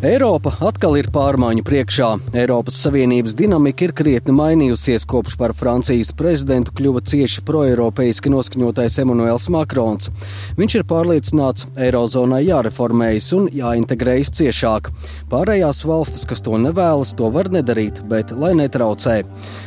Eiropa 0.00 0.54
atkal 0.64 0.94
ir 0.96 1.10
pārmaiņu 1.12 1.60
priekšā. 1.60 2.06
Eiropas 2.40 2.78
Savienības 2.86 3.34
dinamika 3.36 3.84
ir 3.84 3.92
krietni 3.92 4.32
mainījusies 4.32 5.04
kopš 5.04 5.34
par 5.36 5.52
Francijas 5.52 6.08
prezidentu 6.16 6.72
kļuva 6.78 7.02
cieši 7.04 7.42
proeiropeiski 7.44 8.32
noskaņotais 8.32 8.96
Emmanuels 9.04 9.50
Makrons. 9.52 10.08
Viņš 10.56 10.78
ir 10.78 10.86
pārliecināts, 10.88 11.68
Eirozonai 11.76 12.40
jāreformējas 12.46 13.28
un 13.36 13.52
jāintegrējas 13.52 14.32
ciešāk. 14.40 14.88
Pārējās 15.28 15.84
valstis, 15.84 16.24
kas 16.24 16.40
to 16.48 16.56
nevēlas, 16.56 17.12
to 17.20 17.28
var 17.36 17.52
nedarīt, 17.52 18.00
bet 18.08 18.32
lai 18.32 18.54
netraucē. 18.56 19.20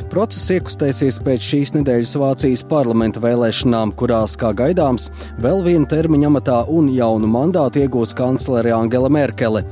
Process 0.10 0.50
iekustēsies 0.58 1.22
pēc 1.22 1.50
šīs 1.52 1.78
nedēļas 1.78 2.18
Vācijas 2.26 2.66
parlamenta 2.74 3.22
vēlēšanām, 3.22 3.94
kurās, 4.02 4.34
kā 4.42 4.50
gaidāms, 4.58 5.12
vēl 5.46 5.62
vienu 5.70 5.86
termiņu 5.94 6.34
amatā 6.34 6.64
un 6.74 6.90
jaunu 6.90 7.30
mandātu 7.30 7.86
iegūs 7.86 8.18
kanclere 8.18 8.74
Angela 8.74 9.14
Merkele. 9.14 9.70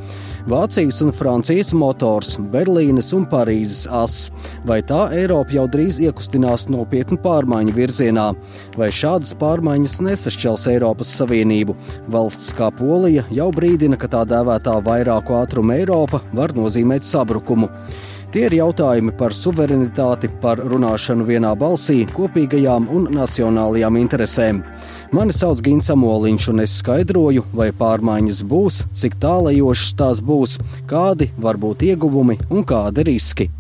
Vācijas 0.50 0.98
un 1.06 1.12
Francijas 1.14 1.70
motors, 1.78 2.32
Berlīnes 2.50 3.12
un 3.14 3.28
Parīzes 3.30 3.84
ass. 3.94 4.32
Vai 4.66 4.80
tā 4.82 5.04
Eiropa 5.14 5.54
jau 5.54 5.68
drīz 5.70 6.00
iekustinās 6.02 6.66
nopietnu 6.74 7.20
pārmaiņu 7.22 7.76
virzienā, 7.76 8.32
vai 8.74 8.90
šādas 8.90 9.36
pārmaiņas 9.38 10.00
nesašķels 10.08 10.66
Eiropas 10.74 11.14
Savienību? 11.20 11.76
Valsts 12.10 12.56
kā 12.58 12.72
Polija 12.74 13.28
jau 13.30 13.52
brīdina, 13.54 14.00
ka 14.02 14.10
tā 14.10 14.24
dēvētā 14.34 14.80
vairāku 14.88 15.38
ātrumu 15.38 15.78
Eiropa 15.78 16.24
var 16.34 16.56
nozīmēt 16.58 17.06
sabrukumu. 17.06 17.70
Tie 18.32 18.46
ir 18.48 18.54
jautājumi 18.56 19.12
par 19.20 19.34
suverenitāti, 19.36 20.30
par 20.40 20.62
runāšanu 20.64 21.26
vienā 21.28 21.50
balsī, 21.60 22.06
kopīgajām 22.16 22.86
un 22.96 23.10
nacionālajām 23.12 23.98
interesēm. 24.00 24.62
Mani 25.12 25.36
sauc 25.36 25.60
Gins 25.66 25.92
Amoliņš, 25.92 26.48
un 26.54 26.64
es 26.64 26.78
skaidroju, 26.80 27.44
vai 27.52 27.74
pārmaiņas 27.76 28.40
būs, 28.48 28.86
cik 28.96 29.20
tālajošas 29.20 29.92
tās 30.00 30.24
būs, 30.24 30.56
kādi 30.88 31.28
var 31.44 31.60
būt 31.60 31.84
ieguvumi 31.92 32.40
un 32.48 32.64
kādi 32.64 33.10
riski. 33.12 33.52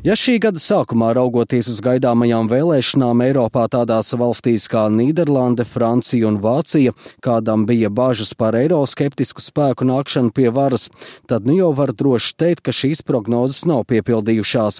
Ja 0.00 0.14
šī 0.16 0.38
gada 0.40 0.56
sākumā 0.56 1.10
raugoties 1.12 1.66
uz 1.68 1.82
gaidāmajām 1.84 2.46
vēlēšanām 2.48 3.20
Eiropā 3.20 3.66
tādās 3.68 4.14
valstīs 4.16 4.64
kā 4.72 4.86
Nīderlande, 4.88 5.66
Francija 5.68 6.24
un 6.24 6.38
Vācija, 6.40 6.94
kādam 7.20 7.66
bija 7.68 7.90
bažas 7.92 8.30
par 8.32 8.56
eiroskeptisku 8.56 9.44
spēku 9.44 9.84
nākšanu 9.84 10.32
pie 10.32 10.46
varas, 10.56 10.86
tad 11.28 11.44
nu 11.44 11.58
jau 11.58 11.68
var 11.76 11.92
droši 11.92 12.32
teikt, 12.40 12.62
ka 12.64 12.72
šīs 12.72 13.04
prognozes 13.04 13.66
nav 13.68 13.82
piepildījušās. 13.92 14.78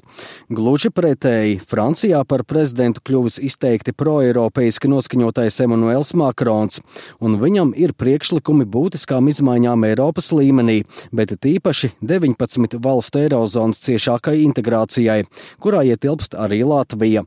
Gluži 0.49 0.89
pretēji, 0.89 1.61
Francijā 1.69 2.23
par 2.25 2.47
prezidentu 2.49 3.05
kļuvis 3.05 3.37
izteikti 3.45 3.93
proeiropeiski 3.93 4.89
noskaņotais 4.89 5.61
Emanuels 5.67 6.15
Makrons, 6.17 6.81
un 7.21 7.37
viņam 7.45 7.75
ir 7.77 7.93
priekšlikumi 7.93 8.65
būtiskām 8.65 9.29
izmaiņām 9.35 9.85
Eiropas 9.93 10.33
līmenī, 10.33 10.81
bet 11.13 11.37
tīpaši 11.45 11.93
19 12.01 12.81
valstu 12.81 13.27
eirozonas 13.27 13.85
ciešākai 13.85 14.39
integrācijai 14.49 15.10
Krievijai, 15.11 15.27
kurā 15.61 15.83
ietilpst 15.87 16.37
arī 16.39 16.63
Latvija. 16.65 17.25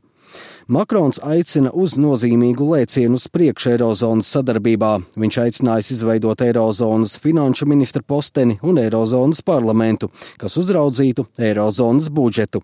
Makrons 0.64 1.18
aicina 1.20 1.68
uz 1.76 1.98
nozīmīgu 2.00 2.64
lēcienu 2.64 3.18
uz 3.18 3.26
priekšu 3.28 3.74
Eirozonas 3.74 4.30
sadarbībā. 4.32 4.94
Viņš 5.20 5.36
aicinājis 5.42 5.90
izveidot 5.98 6.40
Eirozonas 6.40 7.18
finanšu 7.20 7.68
ministra 7.68 8.00
posteni 8.00 8.56
un 8.64 8.80
Eirozonas 8.80 9.42
parlamentu, 9.44 10.08
kas 10.40 10.56
uzraudzītu 10.56 11.26
Eirozonas 11.36 12.08
budžetu. 12.08 12.62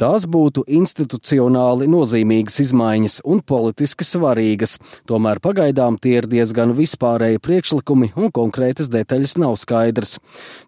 Tās 0.00 0.24
būtu 0.28 0.64
institucionāli 0.68 1.86
nozīmīgas 1.88 2.58
izmaiņas 2.64 3.18
un 3.24 3.42
politiski 3.44 4.04
svarīgas, 4.04 4.78
tomēr 5.08 5.40
pagaidām 5.40 5.96
tie 6.00 6.18
ir 6.20 6.28
diezgan 6.28 6.72
vispārēji 6.76 7.40
priekšlikumi 7.44 8.10
un 8.16 8.32
konkrētas 8.32 8.88
detaļas 8.92 9.36
nav 9.40 9.56
skaidrs. 9.60 10.16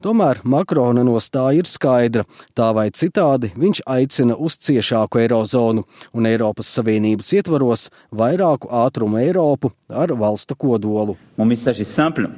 Tomēr 0.04 0.40
Makrona 0.44 1.04
nostāja 1.04 1.62
ir 1.62 1.68
skaidra. 1.68 2.24
Tā 2.56 2.70
vai 2.76 2.88
citādi 2.92 3.52
viņš 3.56 3.82
aicina 3.88 4.36
uz 4.36 4.56
ciešāku 4.64 5.20
Eirozonu 5.24 5.84
un 6.16 6.28
Eiropas 6.28 6.57
Eiropas 6.58 6.74
Savienības 6.74 7.28
ietvaros 7.36 7.82
vairāku 8.10 8.68
ātrumu 8.68 9.18
Eiropu 9.22 9.70
ar 9.90 10.10
valstu 10.10 10.56
kodolu. 10.56 11.16
Mon 11.36 11.46
message 11.46 11.80
est 11.80 11.84
simple. 11.84 12.28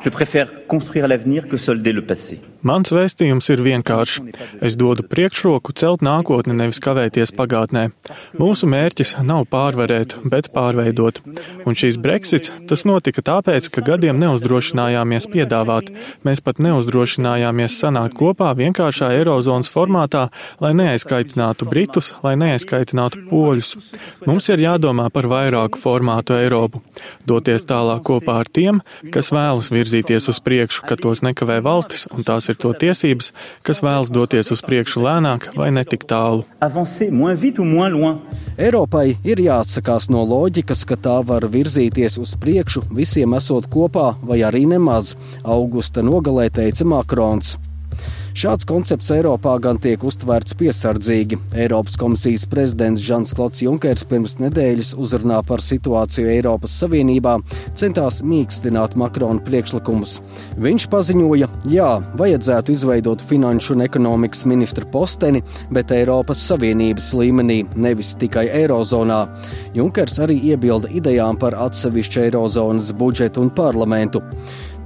Je 0.00 0.08
préfère 0.10 0.66
construire 0.66 1.06
l'avenir 1.06 1.46
que 1.46 1.56
solder 1.58 1.92
le 1.92 2.06
passé. 2.06 2.40
Mans 2.66 2.90
vēstījums 2.90 3.46
ir 3.52 3.60
vienkāršs. 3.62 4.18
Es 4.64 4.74
dodu 4.78 5.04
priekšroku 5.06 5.70
celt 5.78 6.02
nākotni, 6.02 6.56
nevis 6.58 6.80
kavēties 6.82 7.30
pagātnē. 7.38 7.84
Mūsu 8.40 8.66
mērķis 8.66 9.14
nav 9.22 9.44
pārvarēt, 9.52 10.16
bet 10.26 10.50
pārveidot. 10.54 11.20
Un 11.68 11.78
šīs 11.78 12.00
Brexits 12.02 12.50
tas 12.66 12.82
notika 12.88 13.22
tāpēc, 13.22 13.68
ka 13.70 13.84
gadiem 13.86 14.18
neuzdrošinājāmies 14.18 15.28
piedāvāt. 15.30 15.92
Mēs 16.26 16.42
pat 16.42 16.58
neuzdrošinājāmies 16.64 17.78
sanākt 17.78 18.18
kopā 18.18 18.50
vienkāršā 18.58 19.12
Eirozonas 19.20 19.70
formātā, 19.70 20.26
lai 20.58 20.72
neaizkaitinātu 20.80 21.68
Britus, 21.70 22.10
lai 22.26 22.34
neaizkaitinātu 22.42 23.22
poļus. 23.30 23.76
Mums 24.26 24.50
ir 24.50 24.64
jādomā 24.66 25.06
par 25.14 25.30
vairāku 25.30 25.78
formātu 25.78 26.34
Eiropu. 26.40 26.82
Doties 27.28 27.68
tālāk 27.70 28.02
kopā 28.10 28.40
ar 28.42 28.50
tiem, 28.50 28.82
kas 29.14 29.30
vēlas 29.30 29.70
virzīties 29.70 30.26
uz 30.32 30.42
priekšu, 30.42 30.82
ka 30.90 30.98
tos 30.98 31.22
nekavē 31.22 31.60
valstis 31.62 32.08
un 32.10 32.26
tās 32.26 32.47
ir 32.52 32.58
to 32.60 32.72
tiesības, 32.72 33.32
kas 33.66 33.82
vēlas 33.84 34.12
doties 34.14 34.52
uz 34.54 34.62
priekšu 34.64 35.02
lēnāk 35.04 35.50
vai 35.58 35.70
netik 35.74 36.06
tālu. 36.08 36.44
Eiropai 38.58 39.06
ir 39.24 39.42
jāatsakās 39.44 40.08
no 40.10 40.24
loģikas, 40.26 40.84
ka 40.88 40.98
tā 40.98 41.18
var 41.26 41.46
virzīties 41.48 42.18
uz 42.22 42.34
priekšu 42.40 42.88
visiem 42.90 43.36
esot 43.38 43.68
kopā 43.72 44.12
vai 44.22 44.42
arī 44.46 44.64
nemaz, 44.70 45.14
augusta 45.44 46.02
nogalē 46.02 46.48
teica 46.50 46.86
Makrons. 46.88 47.56
Šāds 48.38 48.62
koncepts 48.70 49.08
Eiropā 49.10 49.56
gan 49.58 49.80
tiek 49.82 50.04
uztverts 50.06 50.54
piesardzīgi. 50.60 51.40
Eiropas 51.58 51.96
komisijas 51.98 52.44
prezidents 52.46 53.02
Žans 53.02 53.32
Klots 53.34 53.64
Junkers 53.64 54.04
pirms 54.06 54.36
nedēļas 54.38 54.92
uzrunā 54.94 55.40
par 55.48 55.58
situāciju 55.64 56.30
Eiropas 56.30 56.76
Savienībā 56.78 57.32
centās 57.80 58.20
mīkstināt 58.22 58.94
Makrona 59.00 59.42
priekšlikumus. 59.42 60.20
Viņš 60.54 60.86
paziņoja, 60.92 61.48
jā, 61.72 61.88
vajadzētu 62.20 62.76
izveidot 62.76 63.26
finanšu 63.26 63.74
un 63.74 63.82
ekonomikas 63.88 64.44
ministra 64.46 64.86
posteni, 64.86 65.42
bet 65.74 65.90
Eiropas 65.98 66.46
Savienības 66.52 67.10
līmenī, 67.18 67.64
nevis 67.74 68.14
tikai 68.22 68.46
Eirozonā. 68.60 69.24
Junkers 69.74 70.22
arī 70.22 70.38
iebilda 70.52 70.94
idejām 70.94 71.42
par 71.42 71.58
atsevišķu 71.58 72.28
Eirozonas 72.28 72.94
budžetu 73.02 73.42
un 73.42 73.50
parlamentu. 73.50 74.22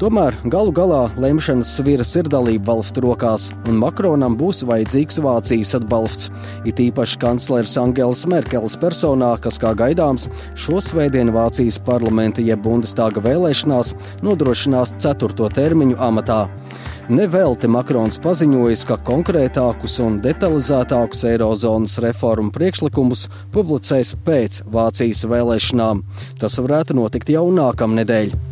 Tomēr 0.03 0.35
galu 0.51 0.73
galā 0.75 1.05
lemšanas 1.15 1.77
sviras 1.77 2.11
ir 2.19 2.27
dalību 2.27 2.67
valstu 2.67 3.05
rokās, 3.05 3.45
un 3.71 3.77
Makronam 3.79 4.35
būs 4.35 4.65
vajadzīgs 4.67 5.21
Vācijas 5.23 5.77
atbalsts. 5.79 6.27
It 6.67 6.83
īpaši 6.83 7.21
kanclers 7.23 7.77
Angels 7.79 8.25
Merkels 8.27 8.75
personā, 8.83 9.29
kas, 9.39 9.61
kā 9.63 9.71
gaidāms, 9.79 10.27
šo 10.59 10.83
svētdienu 10.83 11.37
Vācijas 11.37 11.79
parlamenta 11.87 12.43
jeb 12.43 12.65
Bundestāga 12.67 13.23
vēlēšanās 13.23 13.95
nodrošinās 14.27 14.97
ceturto 14.99 15.47
termiņu 15.55 16.01
amatā. 16.03 16.49
Nevelti 17.07 17.71
Makrons 17.71 18.19
paziņojis, 18.27 18.83
ka 18.91 18.99
konkrētākus 19.07 20.01
un 20.03 20.19
detalizētākus 20.25 21.29
Eirozonas 21.31 22.01
reformu 22.03 22.51
priekšlikumus 22.51 23.29
publicēs 23.55 24.17
pēc 24.27 24.65
Vācijas 24.67 25.29
vēlēšanām. 25.31 26.03
Tas 26.43 26.59
varētu 26.59 26.99
notikt 26.99 27.31
jau 27.31 27.53
nākamnedēļ. 27.55 28.52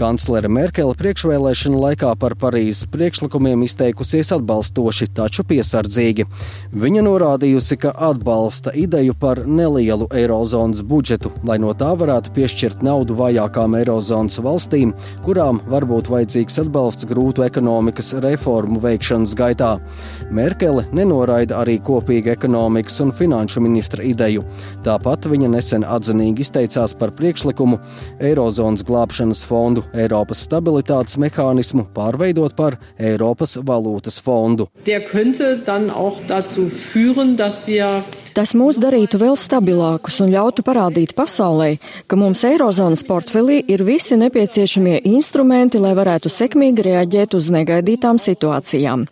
Kanclere 0.00 0.48
Merkele 0.48 0.94
priekšvēlēšana 0.96 1.76
laikā 1.76 2.10
par 2.20 2.32
Parīzes 2.40 2.86
priekšlikumiem 2.88 3.66
izteikusies 3.66 4.30
atbalstoši, 4.32 5.10
taču 5.16 5.44
piesardzīgi. 5.44 6.24
Viņa 6.72 7.02
norādījusi, 7.04 7.76
ka 7.82 7.92
atbalsta 8.08 8.72
ideju 8.72 9.16
par 9.20 9.42
nelielu 9.44 10.06
eirozonas 10.16 10.80
budžetu, 10.86 11.32
lai 11.44 11.58
no 11.60 11.74
tā 11.76 11.90
varētu 12.00 12.32
piešķirt 12.36 12.84
naudu 12.86 13.16
vājākām 13.18 13.76
eirozonas 13.80 14.40
valstīm, 14.40 14.94
kurām 15.26 15.60
var 15.68 15.84
būt 15.90 16.08
vajadzīgs 16.12 16.60
atbalsts 16.64 17.08
grūtu 17.10 17.44
ekonomikas 17.44 18.14
reformu 18.24 18.80
veikšanas 18.80 19.36
gaitā. 19.36 19.74
Merkele 20.32 20.86
nenoraida 20.96 21.60
arī 21.60 21.76
kopīgu 21.84 22.32
ekonomikas 22.32 23.00
un 23.04 23.12
finanšu 23.16 23.60
ministra 23.64 24.06
ideju. 24.06 24.46
Tāpat 24.86 25.28
viņa 25.28 25.52
nesen 25.58 25.84
atzinīgi 25.84 26.46
izteicās 26.46 26.96
par 26.96 27.12
priekšlikumu 27.20 27.76
Eirozonas 28.30 28.84
glābšanas 28.88 29.44
fondu 29.44 29.69
Eiropas 29.94 30.44
stabilitātes 30.46 31.18
mehānismu 31.20 31.86
pārveidot 31.94 32.56
par 32.58 32.78
Eiropas 32.98 33.56
valūtas 33.56 34.20
fondu. 34.22 34.68
Der 34.86 35.00
könnte 35.00 35.58
dann 35.64 35.90
auch 35.90 36.20
dazu 36.26 36.68
führen, 36.68 37.36
dass 37.36 37.66
wir 37.66 38.02
Tas 38.34 38.52
mūs 38.54 38.76
darītu 38.78 39.18
vēl 39.18 39.34
stabilākus 39.38 40.20
un 40.22 40.30
ļautu 40.30 40.62
parādīt 40.62 41.16
pasaulē, 41.18 41.80
ka 42.06 42.16
mums 42.18 42.44
Eirozonas 42.46 43.02
portfelī 43.06 43.58
ir 43.66 43.82
visi 43.82 44.14
nepieciešamie 44.20 45.00
instrumenti, 45.10 45.80
lai 45.82 45.90
varētu 45.98 46.30
sekmīgi 46.30 46.84
reaģēt 46.86 47.34
uz 47.34 47.48
negaidītām 47.50 48.20
situācijām. 48.22 49.02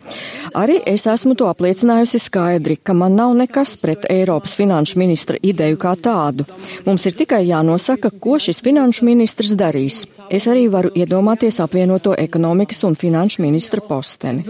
Arī 0.55 0.79
es 0.87 1.03
esmu 1.11 1.35
to 1.37 1.49
apliecinājusi 1.51 2.21
skaidri, 2.23 2.79
ka 2.79 2.95
man 2.95 3.17
nav 3.19 3.35
nekas 3.41 3.75
pret 3.81 4.07
Eiropas 4.09 4.55
finanšu 4.59 5.01
ministra 5.01 5.37
ideju 5.43 5.81
kā 5.83 5.97
tādu. 5.99 6.47
Mums 6.87 7.05
ir 7.09 7.17
tikai 7.19 7.43
jānosaka, 7.49 8.13
ko 8.23 8.39
šis 8.39 8.63
finanšu 8.63 9.05
ministrs 9.09 9.53
darīs. 9.59 10.05
Es 10.31 10.47
arī 10.49 10.65
varu 10.71 10.89
iedomāties 10.97 11.59
apvienoto 11.63 12.15
ekonomikas 12.17 12.83
un 12.87 12.95
finanšu 12.99 13.43
ministra 13.43 13.81
posteni. 13.85 14.43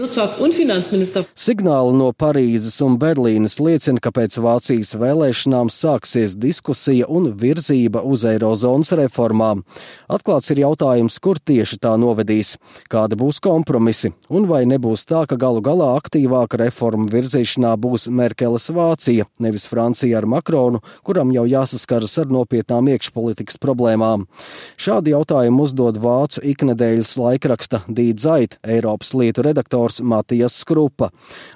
Signāli 1.44 1.96
no 1.96 2.10
Parīzes 2.12 2.78
un 2.86 2.96
Berlīnes 3.00 3.58
liecina, 3.60 4.00
ka 4.02 4.12
pēc 4.14 4.38
Vācijas 4.42 4.94
vēlēšanām 5.00 5.70
sāksies 5.72 6.36
diskusija 6.40 7.08
un 7.08 7.30
virzība 7.40 8.02
uz 8.06 8.24
eirozonas 8.28 8.92
reformām. 9.00 9.64
Atklāts 10.10 10.50
ir 10.54 10.62
jautājums, 10.64 11.18
kur 11.22 11.38
tieši 11.38 11.80
tā 11.84 11.96
novedīs, 12.00 12.56
kāda 12.90 13.18
būs 13.20 13.40
kompromisi, 13.44 14.12
un 14.30 14.48
vai 14.50 14.62
nebūs 14.68 15.06
tā, 15.10 15.24
ka 15.28 15.38
galu 15.40 15.62
galā 15.64 15.92
aktīvāka 15.98 16.60
reforma 16.64 17.08
virzīšanā 17.10 17.74
būs 17.80 18.08
Merkeles 18.08 18.70
Vācija, 18.74 19.26
nevis 19.42 19.68
Francija 19.70 20.20
ar 20.20 20.28
Makronu, 20.30 20.80
kuram 21.06 21.32
jau 21.34 21.46
jāsaskaras 21.48 22.18
ar 22.22 22.30
nopietnām 22.32 22.88
iekšpolitikas 22.94 23.58
problēmām. 23.62 24.26
Šādi 24.80 25.14
jautājumi 25.14 25.64
uzdod 25.64 25.89
Vācu 25.98 26.42
iknedēļas 26.46 27.16
laikraksta 27.18 27.80
Dīdzait, 27.90 28.58
Eiropas 28.62 29.10
lietu 29.18 29.42
redaktors 29.42 29.98
Matijas 30.06 30.60
Skrupa. 30.62 31.08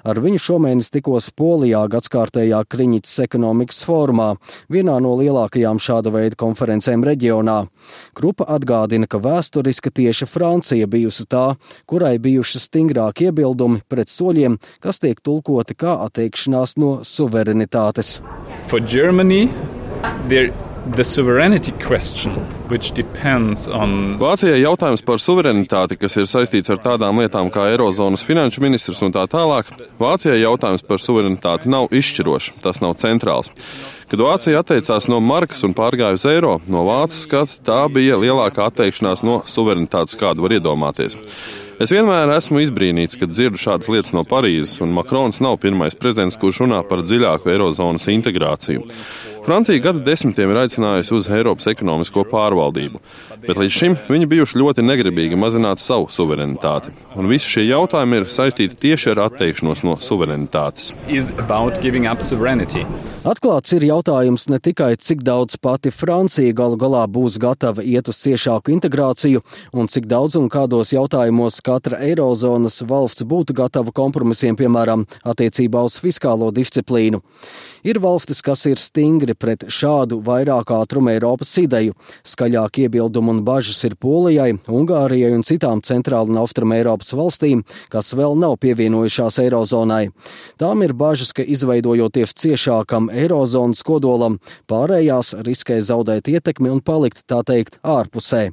Ar 0.03 0.19
viņu 0.19 0.41
šomēnes 0.41 0.91
tikos 0.91 1.29
Polijā 1.31 1.85
gadskārtējā 1.93 2.59
Kriņķis 2.67 3.15
ekonomikas 3.23 3.79
formā, 3.87 4.33
vienā 4.67 4.97
no 4.99 5.13
lielākajām 5.19 5.79
šāda 5.79 6.11
veida 6.11 6.35
konferencēm 6.41 7.05
reģionā. 7.07 7.57
Krupa 8.17 8.49
atgādina, 8.57 9.07
ka 9.07 9.21
vēsturiski 9.23 9.93
tieši 9.95 10.27
Francija 10.27 10.87
bijusi 10.91 11.27
tā, 11.31 11.55
kurai 11.87 12.17
bijuši 12.19 12.63
stingrāki 12.67 13.29
iebildumi 13.29 13.85
pret 13.87 14.11
soļiem, 14.11 14.59
kas 14.83 14.99
tiek 14.99 15.23
tulkoti 15.23 15.77
kā 15.79 15.99
atteikšanās 16.09 16.75
no 16.81 16.99
suverenitātes. 17.07 18.19
For 18.67 18.79
Germany, 18.81 19.49
there 20.27 20.51
Vācijai 24.21 24.59
jautājums 24.59 25.01
par 25.01 25.17
suverenitāti, 25.17 25.97
kas 25.97 26.13
ir 26.19 26.27
saistīts 26.29 26.69
ar 26.69 26.77
tādām 26.83 27.23
lietām 27.23 27.49
kā 27.49 27.71
Eirozonas 27.71 28.21
finanšu 28.27 28.61
ministrs 28.61 29.01
un 29.01 29.15
tā 29.15 29.23
tālāk, 29.31 29.71
Vācijai 29.97 30.37
jautājums 30.43 30.85
par 30.85 31.01
suverenitāti 31.01 31.73
nav 31.73 31.89
izšķirošs, 31.89 32.61
tas 32.61 32.83
nav 32.85 32.99
centrāls. 33.01 33.49
Kad 34.11 34.21
Vācija 34.21 34.61
atteicās 34.61 35.09
no 35.09 35.17
markas 35.25 35.65
un 35.65 35.73
pārgāja 35.73 36.19
uz 36.19 36.29
eiro, 36.29 36.59
no 36.69 36.85
vācu 36.85 37.17
skata 37.17 37.61
tā 37.65 37.81
bija 37.89 38.21
lielākā 38.21 38.69
atteikšanās 38.69 39.25
no 39.25 39.41
suverenitātes, 39.49 40.19
kādu 40.21 40.45
var 40.45 40.59
iedomāties. 40.59 41.17
Es 41.81 41.91
vienmēr 41.91 42.29
esmu 42.37 42.61
izbrīnīts, 42.63 43.17
kad 43.19 43.33
dzirdu 43.33 43.59
šādas 43.59 43.89
lietas 43.91 44.13
no 44.15 44.21
Parīzes, 44.23 44.77
un 44.85 44.93
Makrons 44.95 45.41
nav 45.43 45.57
pirmais 45.59 45.97
prezidents, 45.99 46.37
kurš 46.39 46.61
runā 46.63 46.85
par 46.87 47.01
dziļāku 47.03 47.51
eirozonas 47.51 48.05
integrāciju. 48.13 48.85
Francija 49.45 49.77
gadu 49.77 49.99
desmitiem 50.01 50.49
ir 50.49 50.57
aicinājusi 50.57 51.13
uz 51.13 51.27
Eiropas 51.29 51.67
ekonomisko 51.69 52.23
pārvaldību, 52.31 52.97
bet 53.47 53.59
līdz 53.61 53.75
šim 53.75 53.97
viņi 54.09 54.29
bijuši 54.31 54.59
ļoti 54.61 54.85
negribīgi 54.85 55.39
mazināt 55.39 55.81
savu 55.83 56.09
suverenitāti. 56.13 56.93
Un 57.15 57.29
visi 57.31 57.49
šie 57.55 57.65
jautājumi 57.67 58.21
ir 58.21 58.29
saistīti 58.31 58.79
tieši 58.85 59.13
ar 59.13 59.25
atteikšanos 59.27 59.83
no 59.87 59.97
suverenitātes. 60.01 60.91
Atklāts 63.25 63.73
ir 63.73 63.85
jautājums 63.87 64.43
ne 64.53 64.59
tikai, 64.61 64.91
cik 65.01 65.23
daudz 65.25 65.57
pati 65.57 65.89
Francija 65.89 66.53
galu 66.53 66.77
galā 66.77 67.05
būs 67.09 67.39
gatava 67.41 67.81
iet 67.81 68.11
uz 68.11 68.19
ciešāku 68.21 68.73
integrāciju, 68.75 69.41
un 69.73 69.89
cik 69.89 70.05
daudz 70.11 70.37
un 70.37 70.45
kādos 70.53 70.93
jautājumos 70.93 71.57
katra 71.65 72.03
eirozonas 72.05 72.83
valsts 72.85 73.25
būtu 73.25 73.55
gatava 73.57 73.89
kompromisiem, 73.95 74.57
piemēram, 74.59 75.07
attiecībā 75.25 75.81
uz 75.87 75.97
fiskālo 76.01 76.51
disciplīnu. 76.53 77.23
Ir 77.85 77.99
valstis, 78.01 78.41
kas 78.41 78.63
ir 78.65 78.79
stingri 78.81 79.35
pret 79.37 79.67
šādu 79.69 80.17
vairāk 80.25 80.71
ātruma 80.73 81.11
Eiropas 81.13 81.51
ideju. 81.61 81.93
Skaļāk 82.25 82.79
iebildumi 82.85 83.34
un 83.35 83.43
bažas 83.43 83.83
ir 83.87 83.95
Polijai, 83.99 84.55
Ungārijai 84.71 85.33
un 85.35 85.43
citām 85.43 85.81
centrāla 85.83 86.31
un 86.31 86.39
austrum 86.39 86.73
Eiropas 86.75 87.11
valstīm, 87.17 87.63
kas 87.91 88.13
vēl 88.15 88.37
nav 88.39 88.57
pievienojušās 88.63 89.39
Eirozonai. 89.43 90.09
Tām 90.61 90.83
ir 90.85 90.95
bažas, 90.95 91.33
ka 91.35 91.43
izveidojoties 91.43 92.35
ciešākam 92.39 93.11
Eirozonas 93.11 93.83
kodolam, 93.85 94.39
pārējās 94.71 95.35
riskē 95.45 95.81
zaudēt 95.83 96.31
ietekmi 96.31 96.71
un 96.71 96.83
palikt, 96.85 97.25
tā 97.27 97.41
teikt, 97.47 97.81
ārpusē. 97.83 98.47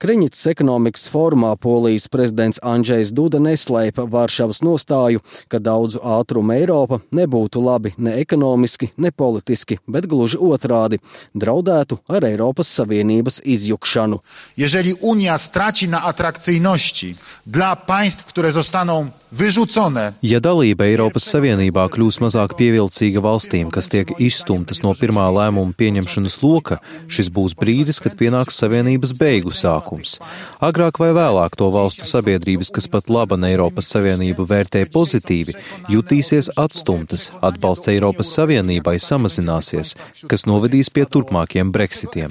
Kriņķis 0.00 0.46
ekonomikas 0.48 1.02
formā 1.12 1.50
Polijas 1.60 2.06
prezidents 2.08 2.56
Andrzejs 2.64 3.10
Duda 3.12 3.36
neslēpa 3.36 4.06
Varšavas 4.08 4.62
nostāju, 4.64 5.20
ka 5.52 5.58
daudzu 5.60 6.00
ātrumu 6.00 6.54
Eiropa 6.54 7.02
nebūtu 7.12 7.60
labi 7.60 7.92
ne 8.00 8.14
ekonomiski, 8.22 8.88
ne 8.96 9.10
politiski, 9.12 9.76
bet 9.84 10.08
gluži 10.08 10.40
otrādi- 10.40 11.02
draudētu 11.42 11.98
ar 12.08 12.24
Eiropas 12.24 12.72
Savienības 12.72 13.42
izjukšanu. 13.44 14.22
Jeżeli 14.56 14.94
Unia 15.02 15.38
straci 15.38 15.88
na 15.88 16.00
atrakcyjności 16.08 17.16
dla 17.46 17.76
państw, 17.76 18.24
które 18.24 18.52
zostaną 18.52 19.10
wyrzucone. 19.32 20.12
Ja 20.22 20.40
dalība 20.40 20.84
Eiropas 20.84 21.28
Savienībā 21.28 21.88
kļūs 21.88 22.18
mazāk 22.20 22.56
pievilcīga 22.56 23.20
valstīm, 23.20 23.70
kas 23.70 23.88
tiek 23.88 24.08
izstumtas 24.18 24.82
no 24.82 24.94
pirmā 24.94 25.28
lēmuma 25.28 25.74
pieņemšanas 25.74 26.42
loka, 26.42 26.80
šis 27.06 27.28
būs 27.28 27.54
brīdis, 27.54 28.00
kad 28.00 28.16
pienāks 28.16 28.58
Savienības 28.58 29.12
beigu 29.12 29.50
sākums 29.50 29.89
sākums. 29.90 30.18
Agrāk 30.60 30.98
vai 30.98 31.12
vēlāk 31.12 31.56
to 31.56 31.70
valstu 31.70 32.04
sabiedrības, 32.04 32.70
kas 32.70 32.88
pat 32.88 33.08
laban 33.08 33.44
Eiropas 33.44 33.90
Savienību 33.90 34.46
vērtē 34.46 34.86
pozitīvi, 34.92 35.54
jutīsies 35.88 36.50
atstumtas, 36.56 37.30
atbalsts 37.42 37.88
Eiropas 37.88 38.28
Savienībai 38.36 38.98
samazināsies, 38.98 39.96
kas 40.28 40.46
novedīs 40.46 40.90
pie 40.90 41.04
turpmākiem 41.06 41.72
Brexitiem. 41.72 42.30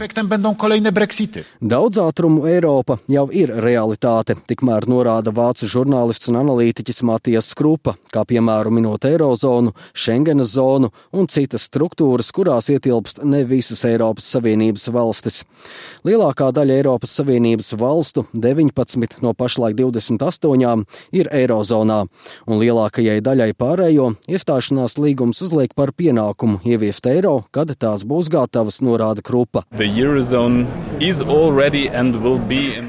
Daudz 1.59 1.99
ātrumu 1.99 2.47
Eiropa 2.47 2.99
jau 3.07 3.29
ir 3.31 3.49
realitāte, 3.49 4.35
tikmēr 4.47 4.87
norāda 4.87 5.31
vācu 5.31 5.67
žurnālists 5.67 6.29
un 6.29 6.39
analītiķis 6.39 7.03
Matijas 7.03 7.51
Skrupa, 7.53 7.95
kā 8.13 8.25
piemēru 8.25 8.71
minot 8.71 9.05
Eirozonu, 9.05 9.73
Schengenas 9.93 10.55
zonu 10.55 10.91
un 11.11 11.27
citas 11.27 11.67
struktūras, 11.69 12.31
kurās 12.35 12.69
ietilpst 12.69 13.23
ne 13.23 13.43
visas 13.47 13.83
Eiropas 13.87 14.29
Savienības 14.29 14.89
valstis. 14.93 15.43
Lielākā 16.05 16.51
daļa 16.55 16.79
Eiropas 16.79 17.13
Savienības 17.17 17.48
Savienības 17.49 17.73
valstu 17.79 18.25
19 18.33 19.21
no 19.21 19.33
pašlaik 19.33 19.75
28 19.75 20.85
ir 21.11 21.29
Eirozonā, 21.33 22.05
un 22.45 22.59
lielākajai 22.61 23.23
daļai 23.25 23.53
pārējo 23.57 24.11
iestāšanās 24.29 24.99
līgums 25.01 25.41
uzliek 25.41 25.73
par 25.73 25.89
pienākumu 25.97 26.59
ieviest 26.63 27.09
eiro, 27.09 27.45
kad 27.51 27.73
tās 27.73 28.05
būs 28.05 28.29
gatavas, 28.29 28.81
norāda 28.85 29.25
Krupa. 29.25 29.63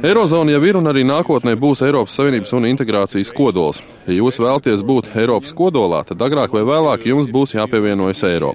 Eirozona 0.04 0.52
jau 0.52 0.62
ir 0.68 0.76
un 0.76 0.92
arī 0.92 1.06
nākotnē 1.08 1.56
būs 1.56 1.80
Eiropas 1.86 2.20
Savienības 2.20 2.52
un 2.52 2.68
integrācijas 2.68 3.32
kodols. 3.32 3.80
Ja 4.04 4.20
jūs 4.20 4.42
vēlaties 4.44 4.84
būt 4.84 5.14
Eiropas 5.16 5.56
kodolā, 5.56 6.04
tad 6.04 6.20
agrāk 6.20 6.52
vai 6.52 6.68
vēlāk 6.68 7.08
jums 7.08 7.32
būs 7.32 7.56
jāpievienojas 7.56 8.26
eiro. 8.28 8.52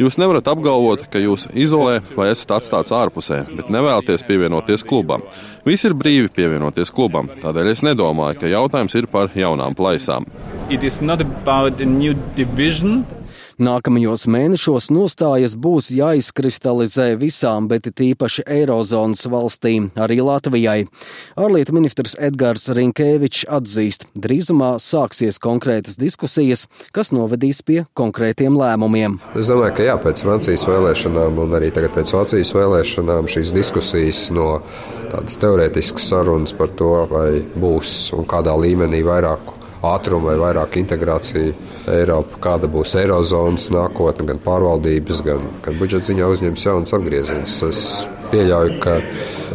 Jūs 0.00 0.16
nevarat 0.16 0.46
apgalvot, 0.48 1.02
ka 1.12 1.20
jūs 1.20 1.44
izolē 1.52 1.98
vai 2.16 2.30
esat 2.32 2.54
atstāts 2.56 2.92
ārpusē, 2.96 3.42
bet 3.58 3.68
nevēlaties 3.68 4.24
pievienoties 4.24 4.84
klubam. 4.88 5.26
Visi 5.66 5.90
ir 5.90 5.96
brīvi 5.98 6.30
pievienoties 6.32 6.88
klubam, 6.96 7.28
tādēļ 7.42 7.68
es 7.74 7.84
nedomāju, 7.84 8.38
ka 8.40 8.48
jautājums 8.48 8.96
ir 8.96 9.10
par 9.12 9.28
jaunām 9.36 9.76
plaisām. 9.76 10.24
Nākamajos 13.60 14.22
mēnešos 14.24 14.86
nostājas 14.88 15.52
būs 15.52 15.90
jāizkristalizē 15.92 17.10
visām, 17.20 17.66
bet 17.68 17.90
tīpaši 17.92 18.46
Eirozonas 18.48 19.26
valstīm, 19.28 19.90
arī 20.00 20.16
Latvijai. 20.24 20.86
Ārlietu 21.36 21.74
ministrs 21.76 22.14
Edgars 22.16 22.70
Rinkēvičs 22.72 23.44
atzīst, 23.52 24.06
drīzumā 24.16 24.70
sāksies 24.80 25.36
konkrētas 25.44 26.00
diskusijas, 26.00 26.64
kas 26.96 27.12
novedīs 27.12 27.60
pie 27.60 27.82
konkrētiem 27.92 28.56
lēmumiem. 28.56 29.18
Es 29.36 29.52
domāju, 29.52 29.76
ka 29.76 29.90
jā, 29.90 30.00
pēc 30.08 30.24
Francijas 30.24 30.64
vēlēšanām 30.64 31.44
un 31.44 31.56
arī 31.60 31.68
tagad 31.76 31.92
pēc 31.98 32.16
Vācijas 32.16 32.56
vēlēšanām 32.56 33.28
šīs 33.28 33.52
diskusijas 33.52 34.22
no 34.32 34.54
tādas 35.12 35.36
teorētiskas 35.42 36.08
sarunas 36.14 36.56
par 36.56 36.72
to, 36.80 36.94
vai 37.12 37.42
būs 37.60 38.14
un 38.16 38.24
kādā 38.24 38.56
līmenī 38.56 39.04
vairāk 39.04 39.52
ātruma 39.84 40.32
vai 40.32 40.40
vairāk 40.46 40.80
integrācija 40.80 41.68
Eiropa, 41.88 42.38
kāda 42.44 42.68
būs 42.70 42.94
Eirozonas 43.00 43.70
nākotne, 43.72 44.26
gan 44.28 44.40
pārvaldības, 44.44 45.22
gan, 45.26 45.46
gan 45.64 45.78
budžeta 45.80 46.10
ziņā 46.10 46.28
uzņems 46.34 46.66
jaunas 46.66 46.94
apgrieziens. 46.96 47.56
Es 47.68 47.84
pieļauju, 48.30 48.78
ka 48.84 48.98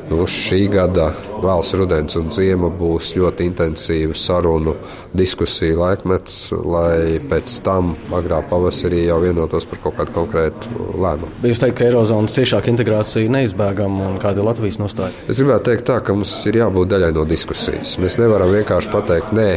nu, 0.10 0.25
šī 0.29 0.65
gada 0.74 1.12
vēls 1.44 1.72
rudens 1.80 2.18
un 2.20 2.30
ziema 2.34 2.70
būs 2.74 3.13
ļoti 3.18 3.48
intensīva 3.50 4.15
sarunu 4.18 4.75
diskusiju 5.15 5.80
laikmets, 5.80 6.39
lai 6.65 7.20
pēc 7.30 7.60
tam 7.65 7.94
agrā 8.15 8.42
pavasarī 8.50 9.06
jau 9.06 9.20
vienotos 9.24 9.68
par 9.70 9.82
kaut 9.84 10.00
kādu 10.00 10.15
konkrētu 10.15 10.88
lēmumu. 10.96 11.32
Jūs 11.46 11.62
teikt, 11.63 11.77
ka 11.80 11.88
Eirozonas 11.89 12.36
ciešāka 12.36 12.72
integrācija 12.74 13.32
neizbēgama 13.32 14.12
un 14.12 14.20
kāda 14.22 14.42
ir 14.42 14.50
Latvijas 14.50 14.80
nostāja? 14.82 15.15
Es 15.32 15.39
gribētu 15.42 15.72
teikt 15.72 15.88
tā, 15.89 16.00
ka 16.06 16.15
mums 16.18 16.34
ir 16.50 16.60
jābūt 16.62 16.92
daļai 16.94 17.12
no 17.15 17.25
diskusijas. 17.30 17.96
Mēs 18.01 18.20
nevaram 18.22 18.51
vienkārši 18.56 18.92
pateikt 18.94 19.36
nē 19.36 19.50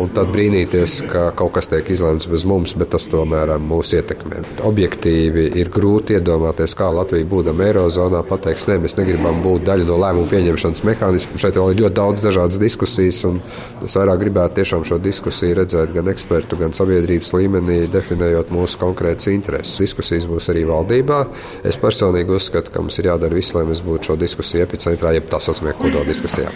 un 0.00 0.10
tad 0.14 0.30
brīnīties, 0.32 1.00
ka 1.10 1.24
kaut 1.36 1.54
kas 1.56 1.68
tiek 1.70 1.88
izlemts 1.92 2.28
bez 2.30 2.46
mums, 2.48 2.74
bet 2.78 2.92
tas 2.94 3.06
tomēr 3.10 3.54
mūs 3.62 3.92
ietekmē. 3.98 4.42
Objektīvi 4.68 5.48
ir 5.60 5.70
grūti 5.72 6.16
iedomāties, 6.18 6.76
kā 6.78 6.88
Latvija 6.94 7.28
būdama 7.28 7.66
Eirozonā 7.68 8.22
pateiks, 8.28 8.68
nē, 8.70 8.78
mēs 8.82 8.96
negribam 8.98 9.42
būt 9.44 9.66
daļa 9.68 9.88
no 9.88 9.98
lēmumu 10.02 10.30
pieņemšanas 10.32 10.84
mehānismu. 10.88 11.31
Šeit 11.40 11.56
vēl 11.56 11.72
ir 11.72 11.82
ļoti 11.84 11.96
daudz 11.96 12.24
dažādas 12.24 12.60
diskusijas, 12.60 13.22
un 13.28 13.40
es 13.84 13.96
vairāk 13.98 14.20
gribētu 14.22 14.60
tiešām 14.60 14.86
šo 14.88 14.98
diskusiju 15.02 15.58
redzēt 15.62 15.94
gan 15.96 16.10
ekspertu, 16.12 16.58
gan 16.60 16.76
sabiedrības 16.76 17.32
līmenī, 17.36 17.80
definējot 17.92 18.52
mūsu 18.54 18.80
konkrētas 18.82 19.32
intereses. 19.32 19.80
Diskusijas 19.82 20.28
būs 20.30 20.50
arī 20.52 20.66
valdībā. 20.68 21.24
Es 21.68 21.80
personīgi 21.80 22.36
uzskatu, 22.36 22.74
ka 22.74 22.84
mums 22.84 23.00
ir 23.00 23.10
jādara 23.12 23.38
viss, 23.38 23.56
lai 23.56 23.66
mēs 23.68 23.84
būtu 23.84 24.12
šo 24.12 24.20
diskusiju 24.20 24.66
epicentrā, 24.66 25.16
jeb 25.16 25.30
tā 25.32 25.40
saucamajā 25.42 25.78
kodola 25.80 26.08
diskusijā. 26.08 26.52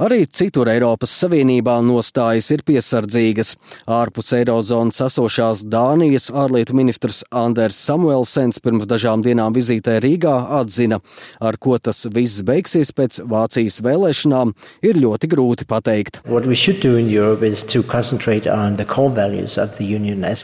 Arī 0.00 0.22
citur 0.24 0.64
Eiropas 0.72 1.12
Savienībā 1.12 1.74
nostājas 1.84 2.46
ir 2.54 2.62
piesardzīgas. 2.64 3.50
Ārpus 3.84 4.30
Eirozonas 4.32 4.96
esošās 5.04 5.66
Dānijas 5.68 6.30
ārlietu 6.32 6.72
ministrs 6.78 7.18
Anders 7.36 7.76
Samuelsens 7.84 8.62
pirms 8.64 8.86
dažām 8.88 9.20
dienām 9.20 9.52
vizītē 9.52 9.98
Rīgā 10.00 10.32
atzina, 10.56 11.02
ar 11.36 11.58
ko 11.60 11.76
tas 11.76 12.06
viss 12.14 12.40
beigsies 12.48 12.94
pēc 12.96 13.18
Vācijas 13.28 13.82
vēlēšanām, 13.84 14.54
ir 14.88 14.96
ļoti 15.02 15.28
grūti 15.34 15.66
pateikt. 15.68 16.22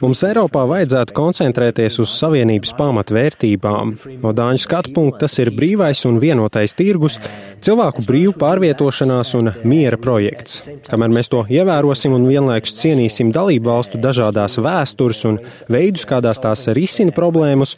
Mums 0.05 0.25
Eiropā 0.29 0.67
vajadzētu 0.75 1.17
koncentrēties 1.17 1.99
uz 2.05 2.19
Savienības 2.21 2.77
pamatvērtībām. 2.77 3.97
No 4.21 4.37
Dāņu 4.37 4.67
skatu 4.69 4.93
punkta 5.01 5.25
tas 5.25 5.41
ir 5.41 5.55
brīvais 5.57 6.05
un 6.05 6.21
vienotais 6.21 6.77
tirgus, 6.77 7.17
cilvēku 7.65 8.05
brīvu 8.05 8.37
pārvietošanās 8.37 9.33
un 9.41 9.46
miera 9.65 9.99
projekts. 10.01 10.67
Kamēr 10.91 11.13
mēs 11.15 11.31
to 11.33 11.43
ievērosim 11.51 12.15
un 12.17 12.29
vienlaikus 12.29 12.77
cienīsim 12.81 13.33
dalību 13.35 13.71
valstu 13.71 14.01
dažādās 14.03 14.59
vēstures 14.63 15.25
un 15.31 15.41
veidus, 15.73 16.07
kādās 16.09 16.43
tās 16.43 16.67
risina 16.77 17.15
problēmas, 17.17 17.77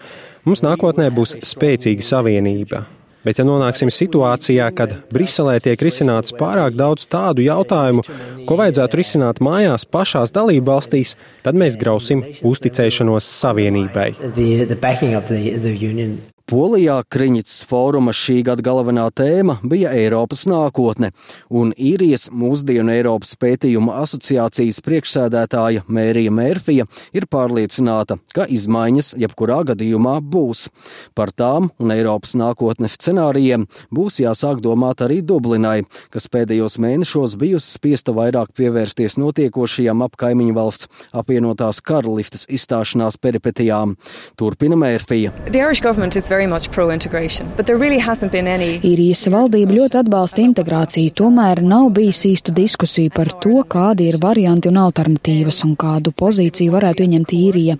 mums 0.48 0.64
nākotnē 0.66 1.10
būs 1.14 1.38
spēcīga 1.46 2.06
savienība. 2.06 2.87
Bet, 3.26 3.40
ja 3.40 3.44
nonāksim 3.44 3.90
situācijā, 3.92 4.68
kad 4.78 4.94
Briselē 5.12 5.56
tiek 5.60 5.82
risināts 5.84 6.32
pārāk 6.38 6.78
daudz 6.78 7.08
tādu 7.10 7.42
jautājumu, 7.44 8.04
ko 8.48 8.58
vajadzētu 8.60 9.00
risināt 9.00 9.42
mājās 9.44 9.84
pašās 9.90 10.32
dalību 10.37 10.70
valstīs, 10.70 11.16
tad 11.44 11.58
mēs 11.58 11.76
grausim 11.80 12.25
uzticēšanos 12.46 13.28
savienībai. 13.42 14.08
Polijā 16.49 17.02
Kriņķis 17.12 17.67
fóruma 17.69 18.14
šī 18.17 18.38
gada 18.47 18.62
galvenā 18.64 19.02
tēma 19.12 19.59
bija 19.69 19.90
Eiropas 19.93 20.47
nākotne, 20.49 21.11
un 21.52 21.75
īrijas 21.76 22.31
mūsdienu 22.33 22.88
Eiropas 22.95 23.35
pētījuma 23.37 23.99
asociācijas 24.00 24.78
priekšsēdētāja 24.87 25.83
Mērija 25.93 26.33
Mērfija 26.33 26.87
ir 27.12 27.26
pārliecināta, 27.28 28.17
ka 28.33 28.47
izmaiņas 28.49 29.11
jebkurā 29.21 29.59
gadījumā 29.69 30.14
būs. 30.25 30.71
Par 31.12 31.35
tām 31.37 31.69
un 31.76 31.93
Eiropas 31.93 32.33
nākotnes 32.40 32.97
scenārijiem 32.97 33.69
būs 33.93 34.23
jāsāk 34.25 34.64
domāt 34.64 35.05
arī 35.05 35.21
Dublinai, 35.21 35.83
kas 36.09 36.31
pēdējos 36.33 36.78
mēnešos 36.81 37.37
bijusi 37.45 37.75
spiesta 37.75 38.17
vairāk 38.17 38.57
pievērsties 38.57 39.19
notiekošajām 39.21 40.07
ap 40.09 40.17
kaimiņu 40.25 40.57
valsts 40.57 40.88
apvienotās 41.12 41.85
karalistes 41.85 42.49
izstāšanās 42.49 43.21
peripetijām. 43.21 43.99
Turpina 44.40 44.81
Mērfija. 44.81 45.37
Īrijas 48.87 49.25
valdība 49.33 49.75
ļoti 49.75 49.99
atbalsta 50.00 50.42
integrāciju, 50.45 51.12
tomēr 51.18 51.61
nav 51.66 51.88
bijis 51.97 52.21
īstu 52.28 52.54
diskusiju 52.54 53.11
par 53.14 53.33
to, 53.42 53.62
kādi 53.66 54.07
ir 54.12 54.18
varianti 54.23 54.71
un 54.71 54.78
alternatīvas 54.85 55.62
un 55.66 55.75
kādu 55.80 56.12
pozīciju 56.18 56.75
varētu 56.76 57.07
ieņemt 57.07 57.35
īrija. 57.38 57.78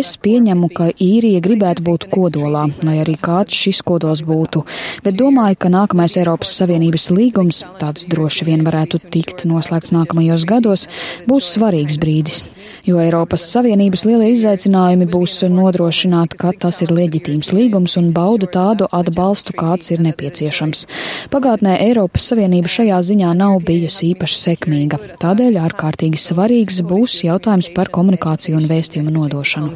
Es 0.00 0.14
pieņemu, 0.22 0.70
ka 0.76 0.88
īrija 0.96 1.42
gribētu 1.44 1.84
būt 1.84 2.08
kodolā, 2.14 2.66
lai 2.86 2.96
arī 3.02 3.18
kāds 3.20 3.56
šis 3.56 3.82
kodols 3.86 4.24
būtu, 4.24 4.64
bet 5.04 5.18
domāju, 5.20 5.58
ka 5.60 5.72
nākamais 5.72 6.16
Eiropas 6.20 6.54
Savienības 6.60 7.10
līgums, 7.12 7.64
tāds 7.82 8.08
droši 8.08 8.48
vien 8.48 8.64
varētu 8.64 9.02
tikt 9.12 9.44
noslēgts 9.50 9.92
nākamajos 9.96 10.48
gados, 10.48 10.88
būs 11.28 11.52
svarīgs 11.58 12.00
brīdis 12.00 12.40
jo 12.86 13.00
Eiropas 13.00 13.44
Savienības 13.52 14.04
lielie 14.08 14.30
izaicinājumi 14.34 15.08
būs 15.10 15.40
nodrošināt, 15.50 16.36
ka 16.38 16.52
tas 16.64 16.80
ir 16.84 16.92
leģitīms 16.94 17.52
līgums 17.56 17.89
un 17.98 18.10
bauda 18.14 18.46
tādu 18.50 18.86
atbalstu, 18.94 19.54
kāds 19.58 19.90
ir 19.94 20.02
nepieciešams. 20.04 20.86
Pagātnē 21.32 21.76
Eiropas 21.86 22.28
Savienība 22.30 22.70
šajā 22.70 23.00
ziņā 23.10 23.32
nav 23.38 23.58
bijusi 23.66 24.12
īpaši 24.12 24.38
sekmīga, 24.40 25.00
tādēļ 25.22 25.58
ārkārtīgi 25.64 26.20
svarīgs 26.20 26.80
būs 26.86 27.20
jautājums 27.26 27.70
par 27.74 27.90
komunikāciju 27.94 28.60
un 28.60 28.68
vēstījumu 28.70 29.14
nodošanu. 29.14 29.74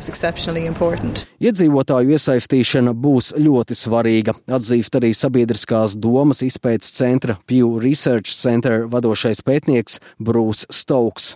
Iedzīvotāju 1.44 2.14
iesaistīšana 2.16 2.94
būs 2.96 3.32
ļoti 3.40 3.76
svarīga, 3.76 4.36
atzīst 4.48 4.96
arī 5.00 5.10
sabiedriskās 5.16 5.98
domas 6.00 6.40
izpētes 6.46 6.94
centra 6.96 7.36
Pew 7.48 7.78
Research 7.82 8.32
Center 8.32 8.86
vadošais 8.90 9.42
pētnieks 9.44 10.00
Brūss 10.22 10.68
Stokes. 10.70 11.34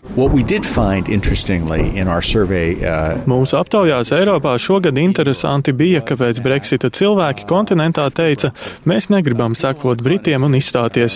Survey, 2.29 2.75
uh... 2.81 3.19
Mūsu 3.29 3.59
aptaujās 3.59 4.13
Eiropā 4.15 4.55
šogad 4.63 4.99
interesanti 5.01 5.73
bija, 5.77 6.03
ka 6.07 6.17
pēc 6.19 6.41
Brexita 6.69 6.91
cilvēki 6.93 7.47
kontinentā 7.49 8.03
teica, 8.13 8.51
mēs 8.85 9.07
negribam 9.09 9.55
sekot 9.57 10.03
Britiem 10.05 10.43
un 10.45 10.53
izstāties. 10.59 11.15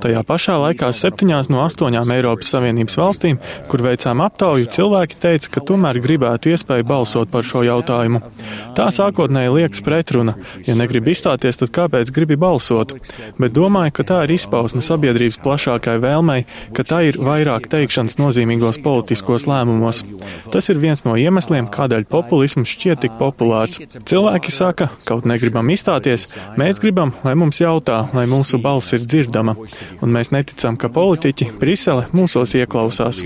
Tajā 0.00 0.22
pašā 0.24 0.54
laikā 0.62 0.88
septiņās 0.96 1.50
no 1.52 1.60
astoņām 1.66 2.08
Eiropas 2.14 2.48
Savienības 2.54 2.96
valstīm, 2.96 3.36
kur 3.68 3.84
veicām 3.84 4.22
aptauju, 4.24 4.70
cilvēki 4.72 5.18
teica, 5.20 5.50
ka 5.52 5.62
tomēr 5.68 6.00
gribētu 6.00 6.54
iespēju 6.54 6.86
balsot 6.88 7.28
par 7.34 7.44
šo 7.44 7.66
jautājumu. 7.66 8.22
Tā 8.78 8.86
sākotnēji 8.96 9.52
liekas 9.58 9.84
pretruna. 9.84 10.38
Ja 10.64 10.72
negribi 10.78 11.12
izstāties, 11.12 11.60
tad 11.60 11.74
kāpēc 11.76 12.08
gribi 12.08 12.40
balsot? 12.40 12.96
Bet 13.36 13.52
domāju, 13.52 13.92
ka 14.00 14.08
tā 14.08 14.22
ir 14.24 14.32
izpausme 14.38 14.80
sabiedrības 14.80 15.36
plašākai 15.44 15.98
vēlmei, 16.00 16.46
ka 16.72 16.86
tā 16.88 17.02
ir 17.10 17.20
vairāk 17.20 17.68
teikšanas 17.76 18.16
nozīmīgos 18.22 18.80
politiskos 18.80 19.44
lēmumos. 19.52 20.00
Tas 20.48 20.72
ir 20.72 20.80
viens 20.80 21.04
no 21.04 21.18
iemesliem, 21.20 21.68
kādēļ 21.68 22.08
populisms 22.08 22.72
šķiet 22.72 23.04
tik 23.04 23.20
populārs. 23.20 23.82
Cilvēki 24.08 24.54
saka, 24.54 24.93
kaut 25.08 25.26
negribam 25.28 25.70
izstāties, 25.74 26.28
mēs 26.60 26.80
gribam, 26.82 27.14
lai 27.26 27.34
mums 27.38 27.60
jautā, 27.62 28.04
lai 28.16 28.26
mūsu 28.30 28.60
balss 28.62 28.94
ir 28.96 29.02
dzirdama, 29.04 29.56
un 30.00 30.14
mēs 30.14 30.32
neticam, 30.34 30.78
ka 30.78 30.92
politiķi 30.92 31.50
Brisele 31.60 32.06
mūsos 32.14 32.54
ieklausās. 32.60 33.24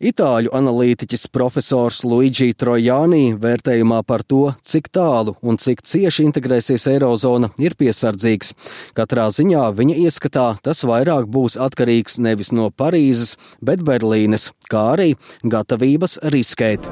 Itāļu 0.00 0.48
analītiķis 0.56 1.26
profesors 1.28 1.98
Luigi 2.08 2.54
Trojāni 2.56 3.34
vērtējumā 3.36 3.98
par 4.08 4.22
to, 4.24 4.54
cik 4.64 4.86
tālu 4.96 5.34
un 5.44 5.58
cik 5.60 5.82
cieši 5.84 6.24
integrēsies 6.24 6.86
Eirozona, 6.88 7.50
ir 7.60 7.76
piesardzīgs. 7.76 8.54
Katrā 8.96 9.26
ziņā 9.28 9.66
viņa 9.76 9.98
ieskatā 10.00 10.46
tas 10.64 10.80
vairāk 10.88 11.28
būs 11.28 11.58
atkarīgs 11.60 12.16
nevis 12.16 12.48
no 12.56 12.70
Parīzes, 12.72 13.34
bet 13.60 13.82
Berlīnes, 13.84 14.54
kā 14.72 14.86
arī 14.94 15.10
gatavības 15.44 16.16
riskēt. 16.32 16.88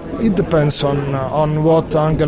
On, 0.85 1.01
on 1.41 1.57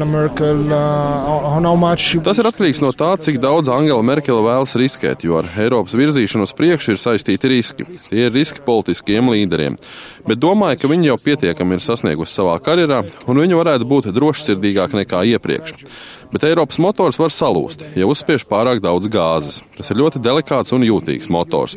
Merkel, 0.09 0.65
uh, 0.73 2.25
tas 2.25 2.41
ir 2.41 2.49
atkarīgs 2.49 2.81
no 2.81 2.95
tā, 2.97 3.11
cik 3.21 3.37
daudz 3.45 3.69
Angela 3.69 4.01
Merkele 4.15 4.41
vēlas 4.49 4.73
riskēt, 4.81 5.29
jo 5.29 5.37
ar 5.43 5.53
Eiropas 5.61 5.93
virzīšanu 6.01 6.49
uz 6.49 6.57
priekšu 6.57 6.97
ir 6.97 7.05
saistīti 7.05 7.53
riski. 7.53 7.89
Tie 8.09 8.31
ir 8.31 8.33
riski 8.33 8.65
politiskiem 8.65 9.29
līderiem. 9.29 9.77
Bet 10.25 10.41
domāju, 10.41 10.70
domāju, 10.71 10.81
ka 10.81 10.91
viņa 10.91 11.09
jau 11.11 11.19
pietiekami 11.19 11.77
ir 11.77 11.83
sasniegusi 11.83 12.35
savā 12.35 12.59
karjerā, 12.63 13.03
un 13.27 13.39
viņa 13.39 13.59
varētu 13.59 13.87
būt 13.87 14.11
drošsirdīgāka 14.15 14.99
nekā 15.03 15.23
iepriekš. 15.35 15.85
Bet 16.31 16.45
Eiropas 16.45 16.79
motors 16.79 17.19
var 17.19 17.31
salūst, 17.31 17.83
ja 17.97 18.07
uzspiež 18.07 18.47
pārāk 18.47 18.81
daudz 18.81 19.09
gāzes. 19.11 19.63
Tas 19.77 19.91
ir 19.91 19.99
ļoti 19.99 20.23
delikāts 20.23 20.73
un 20.73 20.87
jūtīgs 20.87 21.31
motors. 21.31 21.77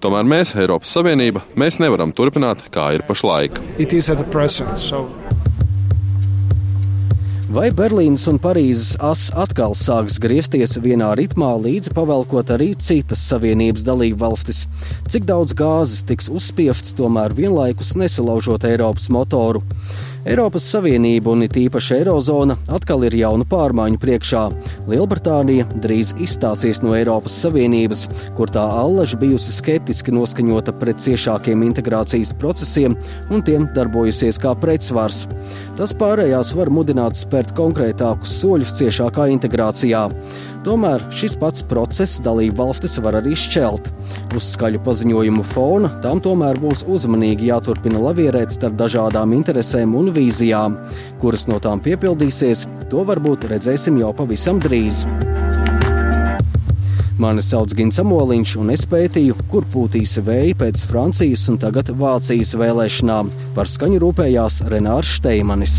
Tomēr 0.00 0.24
mēs, 0.24 0.54
Eiropas 0.54 0.92
Savienība, 0.94 1.42
mēs 1.56 1.80
nevaram 1.82 2.12
turpināt, 2.12 2.68
kā 2.70 2.92
ir 2.94 3.02
pašlaik. 3.08 3.58
Vai 7.48 7.70
Berlīnas 7.72 8.26
un 8.28 8.36
Parīzes 8.36 8.90
as 9.00 9.22
atkal 9.32 9.72
sāks 9.72 10.18
griezties 10.20 10.74
vienā 10.84 11.14
ritmā, 11.16 11.54
līdz 11.64 11.94
pavelkot 11.96 12.50
arī 12.52 12.74
citas 12.76 13.22
savienības 13.30 13.86
dalību 13.86 14.20
valstis? 14.20 14.66
Cik 15.08 15.24
daudz 15.30 15.56
gāzes 15.56 16.04
tiks 16.04 16.28
uzspiefts, 16.28 16.92
tomēr 16.98 17.32
vienlaikus 17.32 17.94
nesalaužot 17.96 18.68
Eiropas 18.68 19.08
motoru? 19.08 19.64
Eiropas 20.26 20.64
Savienība 20.66 21.30
un 21.30 21.44
it 21.46 21.54
īpaši 21.54 22.00
Eirozona 22.00 22.56
atkal 22.74 23.04
ir 23.06 23.14
jaunu 23.14 23.44
pārmaiņu 23.46 24.00
priekšā. 24.02 24.40
Lielbritānija 24.90 25.66
drīz 25.78 26.10
izstāsies 26.18 26.80
no 26.82 26.96
Eiropas 26.98 27.36
Savienības, 27.44 28.06
kur 28.34 28.50
tā 28.50 28.64
allaž 28.80 29.14
bijusi 29.20 29.54
skeptiski 29.54 30.14
noskaņota 30.16 30.74
pret 30.80 30.98
ciešākiem 31.04 31.62
integrācijas 31.68 32.34
procesiem 32.40 32.98
un 33.30 33.46
tiem 33.46 33.68
darbojusies 33.78 34.40
kā 34.42 34.56
pretsvars. 34.58 35.26
Tas 35.78 35.94
pārējās 35.94 36.50
var 36.58 36.72
mudināt 36.74 37.18
spērt 37.20 37.54
konkrētākus 37.58 38.40
soļus 38.42 38.74
ciešākā 38.82 39.30
integrācijā. 39.36 40.08
Tomēr 40.68 41.00
šis 41.16 41.32
pats 41.40 41.62
process 41.64 42.18
dalību 42.20 42.58
valstis 42.58 42.98
var 43.00 43.16
arī 43.22 43.32
šķelt. 43.40 43.86
Uz 44.36 44.50
skaļu 44.52 44.82
paziņojumu 44.84 45.40
fona 45.48 45.88
tām 46.04 46.18
tomēr 46.20 46.58
būs 46.60 46.82
uzmanīgi 46.84 47.46
jāturpina 47.48 48.02
lavierēt 48.04 48.52
starp 48.52 48.74
dažādām 48.76 49.32
interesēm 49.32 49.94
un 49.96 50.10
vīzijām. 50.12 50.76
Kuras 51.22 51.46
no 51.48 51.56
tām 51.64 51.80
piepildīsies, 51.86 52.66
to 52.92 53.00
varbūt 53.08 53.46
redzēsim 53.48 53.96
jau 54.02 54.10
pavisam 54.18 54.60
drīz. 54.60 55.06
Mani 57.16 57.46
sauc 57.46 57.72
Gins 57.78 58.02
Amoliņš, 58.04 58.52
un 58.60 58.74
es 58.74 58.84
pētīju, 58.92 59.38
kur 59.48 59.64
pūtīs 59.72 60.18
vēja 60.20 60.58
pēc 60.66 60.84
Francijas 60.90 61.46
un 61.48 61.56
tagad 61.64 61.94
Vācijas 61.96 62.52
vēlēšanām. 62.60 63.32
Par 63.56 63.72
skaņu 63.72 64.04
rūpējās 64.04 64.60
Renārs 64.68 65.16
Šteimanis. 65.16 65.78